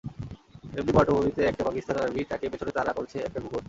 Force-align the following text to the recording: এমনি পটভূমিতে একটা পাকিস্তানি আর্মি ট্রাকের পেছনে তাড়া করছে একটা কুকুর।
এমনি 0.73 0.91
পটভূমিতে 0.97 1.41
একটা 1.45 1.63
পাকিস্তানি 1.67 1.99
আর্মি 2.01 2.21
ট্রাকের 2.23 2.51
পেছনে 2.53 2.71
তাড়া 2.77 2.91
করছে 2.97 3.17
একটা 3.19 3.39
কুকুর। 3.43 3.59